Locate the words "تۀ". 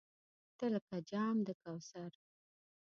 0.57-0.65